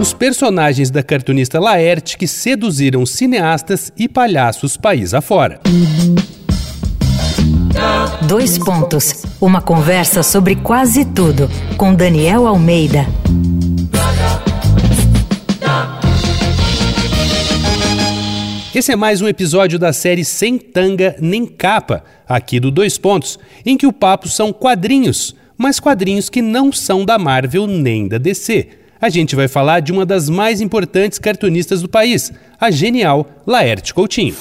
Os 0.00 0.12
personagens 0.12 0.92
da 0.92 1.02
cartunista 1.02 1.58
Laerte 1.58 2.16
que 2.16 2.28
seduziram 2.28 3.04
cineastas 3.04 3.92
e 3.98 4.08
palhaços 4.08 4.76
país 4.76 5.12
afora. 5.12 5.60
Dois 8.28 8.56
pontos. 8.58 9.24
Uma 9.40 9.60
conversa 9.60 10.22
sobre 10.22 10.54
quase 10.54 11.04
tudo 11.04 11.50
com 11.76 11.92
Daniel 11.92 12.46
Almeida. 12.46 13.06
Esse 18.72 18.92
é 18.92 18.96
mais 18.96 19.20
um 19.20 19.26
episódio 19.26 19.80
da 19.80 19.92
série 19.92 20.24
Sem 20.24 20.58
Tanga 20.58 21.16
Nem 21.18 21.44
Capa, 21.44 22.04
aqui 22.28 22.60
do 22.60 22.70
Dois 22.70 22.96
Pontos, 22.96 23.36
em 23.66 23.76
que 23.76 23.86
o 23.86 23.92
papo 23.92 24.28
são 24.28 24.52
quadrinhos, 24.52 25.34
mas 25.56 25.80
quadrinhos 25.80 26.28
que 26.28 26.40
não 26.40 26.70
são 26.70 27.04
da 27.04 27.18
Marvel 27.18 27.66
nem 27.66 28.06
da 28.06 28.16
DC 28.16 28.86
a 29.00 29.08
gente 29.08 29.36
vai 29.36 29.48
falar 29.48 29.80
de 29.80 29.92
uma 29.92 30.04
das 30.04 30.28
mais 30.28 30.60
importantes 30.60 31.18
cartunistas 31.18 31.82
do 31.82 31.88
país, 31.88 32.32
a 32.60 32.70
genial 32.70 33.28
Laerte 33.46 33.94
Coutinho. 33.94 34.34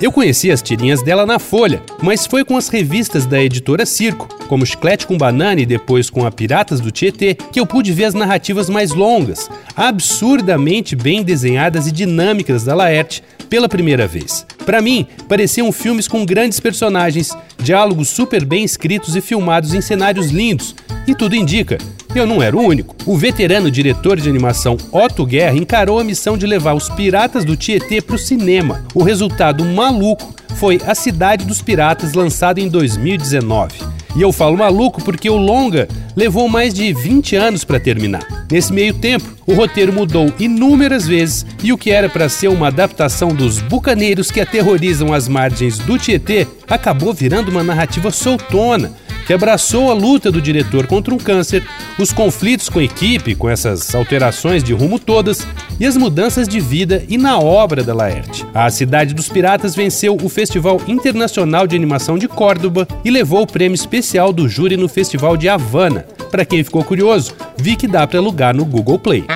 Eu 0.00 0.12
conheci 0.12 0.48
as 0.52 0.62
tirinhas 0.62 1.02
dela 1.02 1.26
na 1.26 1.40
Folha, 1.40 1.82
mas 2.00 2.24
foi 2.24 2.44
com 2.44 2.56
as 2.56 2.68
revistas 2.68 3.26
da 3.26 3.42
editora 3.42 3.84
Circo, 3.84 4.28
como 4.46 4.64
Chiclete 4.64 5.04
com 5.04 5.18
Banana 5.18 5.60
e 5.60 5.66
depois 5.66 6.08
com 6.08 6.24
a 6.24 6.30
Piratas 6.30 6.78
do 6.78 6.92
Tietê, 6.92 7.34
que 7.34 7.58
eu 7.58 7.66
pude 7.66 7.92
ver 7.92 8.04
as 8.04 8.14
narrativas 8.14 8.70
mais 8.70 8.92
longas, 8.92 9.50
absurdamente 9.74 10.94
bem 10.94 11.24
desenhadas 11.24 11.88
e 11.88 11.92
dinâmicas 11.92 12.62
da 12.62 12.76
Laerte 12.76 13.24
pela 13.50 13.68
primeira 13.68 14.06
vez. 14.06 14.46
Para 14.64 14.80
mim, 14.80 15.04
pareciam 15.28 15.72
filmes 15.72 16.06
com 16.06 16.24
grandes 16.24 16.60
personagens, 16.60 17.36
diálogos 17.58 18.08
super 18.08 18.44
bem 18.44 18.62
escritos 18.62 19.16
e 19.16 19.20
filmados 19.20 19.74
em 19.74 19.80
cenários 19.80 20.30
lindos, 20.30 20.76
e 21.12 21.14
tudo 21.14 21.34
indica 21.34 21.78
eu 22.14 22.26
não 22.26 22.42
era 22.42 22.56
o 22.56 22.60
único. 22.60 22.96
O 23.06 23.16
veterano 23.16 23.70
diretor 23.70 24.18
de 24.18 24.28
animação 24.28 24.76
Otto 24.90 25.24
Guerra 25.24 25.56
encarou 25.56 25.98
a 25.98 26.04
missão 26.04 26.36
de 26.36 26.46
levar 26.46 26.74
os 26.74 26.88
Piratas 26.88 27.44
do 27.44 27.56
Tietê 27.56 28.00
para 28.00 28.16
o 28.16 28.18
cinema. 28.18 28.84
O 28.94 29.02
resultado 29.02 29.64
maluco 29.64 30.34
foi 30.56 30.80
A 30.86 30.94
Cidade 30.94 31.44
dos 31.44 31.62
Piratas, 31.62 32.14
lançado 32.14 32.58
em 32.58 32.68
2019. 32.68 33.98
E 34.16 34.22
eu 34.22 34.32
falo 34.32 34.56
maluco 34.56 35.02
porque 35.04 35.30
o 35.30 35.36
longa 35.36 35.86
levou 36.16 36.48
mais 36.48 36.74
de 36.74 36.92
20 36.92 37.36
anos 37.36 37.62
para 37.62 37.78
terminar. 37.78 38.26
Nesse 38.50 38.72
meio 38.72 38.94
tempo, 38.94 39.28
o 39.46 39.52
roteiro 39.52 39.92
mudou 39.92 40.32
inúmeras 40.40 41.06
vezes 41.06 41.46
e 41.62 41.72
o 41.72 41.78
que 41.78 41.90
era 41.90 42.08
para 42.08 42.28
ser 42.28 42.48
uma 42.48 42.68
adaptação 42.68 43.28
dos 43.28 43.60
bucaneiros 43.60 44.30
que 44.30 44.40
aterrorizam 44.40 45.12
as 45.12 45.28
margens 45.28 45.78
do 45.78 45.98
Tietê 45.98 46.46
acabou 46.66 47.12
virando 47.12 47.50
uma 47.50 47.62
narrativa 47.62 48.10
soltona 48.10 48.92
que 49.28 49.34
abraçou 49.34 49.90
a 49.90 49.94
luta 49.94 50.32
do 50.32 50.40
diretor 50.40 50.86
contra 50.86 51.12
um 51.12 51.18
câncer, 51.18 51.62
os 51.98 52.14
conflitos 52.14 52.70
com 52.70 52.78
a 52.78 52.82
equipe, 52.82 53.34
com 53.34 53.46
essas 53.46 53.94
alterações 53.94 54.64
de 54.64 54.72
rumo 54.72 54.98
todas, 54.98 55.46
e 55.78 55.84
as 55.84 55.98
mudanças 55.98 56.48
de 56.48 56.58
vida 56.58 57.04
e 57.10 57.18
na 57.18 57.38
obra 57.38 57.84
da 57.84 57.92
Laerte. 57.92 58.46
A 58.54 58.70
Cidade 58.70 59.12
dos 59.12 59.28
Piratas 59.28 59.76
venceu 59.76 60.16
o 60.16 60.30
Festival 60.30 60.80
Internacional 60.88 61.66
de 61.66 61.76
Animação 61.76 62.16
de 62.16 62.26
Córdoba 62.26 62.88
e 63.04 63.10
levou 63.10 63.42
o 63.42 63.46
prêmio 63.46 63.74
especial 63.74 64.32
do 64.32 64.48
júri 64.48 64.78
no 64.78 64.88
Festival 64.88 65.36
de 65.36 65.46
Havana. 65.46 66.06
Para 66.30 66.46
quem 66.46 66.64
ficou 66.64 66.82
curioso, 66.82 67.34
vi 67.58 67.76
que 67.76 67.86
dá 67.86 68.06
para 68.06 68.18
alugar 68.18 68.56
no 68.56 68.64
Google 68.64 68.98
Play. 68.98 69.26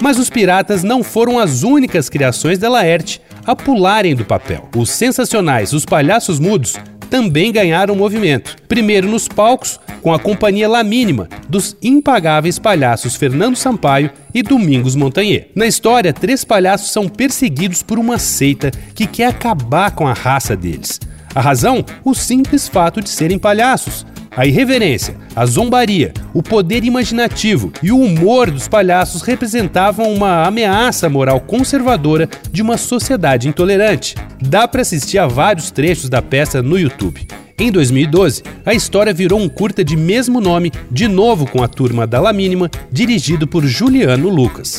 Mas 0.00 0.16
os 0.16 0.30
piratas 0.30 0.84
não 0.84 1.02
foram 1.02 1.40
as 1.40 1.64
únicas 1.64 2.08
criações 2.08 2.56
da 2.56 2.70
Laerte 2.70 3.20
a 3.44 3.56
pularem 3.56 4.14
do 4.14 4.24
papel. 4.24 4.68
Os 4.76 4.90
sensacionais 4.90 5.72
Os 5.72 5.84
Palhaços 5.84 6.38
Mudos 6.38 6.76
também 7.12 7.52
ganharam 7.52 7.94
movimento. 7.94 8.56
Primeiro 8.66 9.06
nos 9.06 9.28
palcos, 9.28 9.78
com 10.00 10.14
a 10.14 10.18
companhia 10.18 10.66
La 10.66 10.82
Mínima, 10.82 11.28
dos 11.46 11.76
impagáveis 11.82 12.58
palhaços 12.58 13.16
Fernando 13.16 13.54
Sampaio 13.54 14.10
e 14.32 14.42
Domingos 14.42 14.96
Montagnier. 14.96 15.50
Na 15.54 15.66
história, 15.66 16.10
três 16.10 16.42
palhaços 16.42 16.90
são 16.90 17.10
perseguidos 17.10 17.82
por 17.82 17.98
uma 17.98 18.18
seita 18.18 18.70
que 18.94 19.06
quer 19.06 19.26
acabar 19.26 19.90
com 19.90 20.08
a 20.08 20.14
raça 20.14 20.56
deles. 20.56 20.98
A 21.34 21.40
razão? 21.42 21.84
O 22.02 22.14
simples 22.14 22.66
fato 22.66 23.02
de 23.02 23.10
serem 23.10 23.38
palhaços. 23.38 24.06
A 24.34 24.46
irreverência, 24.46 25.14
a 25.36 25.44
zombaria, 25.44 26.14
o 26.32 26.42
poder 26.42 26.84
imaginativo 26.84 27.70
e 27.82 27.92
o 27.92 27.98
humor 28.00 28.50
dos 28.50 28.66
palhaços 28.66 29.20
representavam 29.20 30.10
uma 30.10 30.46
ameaça 30.46 31.06
moral 31.10 31.38
conservadora 31.38 32.26
de 32.50 32.62
uma 32.62 32.78
sociedade 32.78 33.46
intolerante. 33.46 34.14
Dá 34.40 34.66
para 34.66 34.80
assistir 34.80 35.18
a 35.18 35.26
vários 35.26 35.70
trechos 35.70 36.08
da 36.08 36.22
peça 36.22 36.62
no 36.62 36.78
YouTube. 36.78 37.26
Em 37.58 37.70
2012, 37.70 38.42
a 38.64 38.72
história 38.72 39.12
virou 39.12 39.38
um 39.38 39.50
curta 39.50 39.84
de 39.84 39.98
mesmo 39.98 40.40
nome, 40.40 40.72
de 40.90 41.06
novo 41.08 41.46
com 41.46 41.62
a 41.62 41.68
turma 41.68 42.06
da 42.06 42.18
La 42.18 42.32
Mínima, 42.32 42.70
dirigido 42.90 43.46
por 43.46 43.66
Juliano 43.66 44.30
Lucas. 44.30 44.78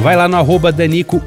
Vai 0.00 0.14
lá 0.14 0.28
no 0.28 0.36
arroba 0.36 0.70
Danico 0.70 1.22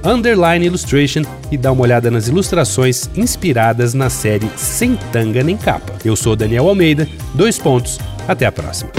Illustration 0.65 1.23
e 1.51 1.57
dá 1.57 1.71
uma 1.71 1.81
olhada 1.81 2.09
nas 2.09 2.27
ilustrações 2.27 3.09
inspiradas 3.15 3.93
na 3.93 4.09
série 4.09 4.49
Sem 4.55 4.95
Tanga 5.11 5.43
Nem 5.43 5.57
Capa. 5.57 5.93
Eu 6.05 6.15
sou 6.15 6.35
Daniel 6.35 6.67
Almeida, 6.67 7.07
dois 7.33 7.57
pontos, 7.57 7.99
até 8.27 8.45
a 8.45 8.51
próxima. 8.51 8.91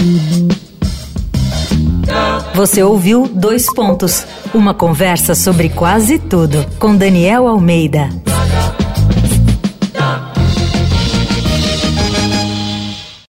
Você 2.54 2.82
ouviu 2.82 3.28
Dois 3.32 3.72
Pontos, 3.72 4.26
uma 4.53 4.75
conversa 4.75 5.34
sobre 5.34 5.69
quase 5.69 6.19
tudo 6.19 6.66
com 6.78 6.94
Daniel 6.94 7.47
Almeida. 7.47 8.08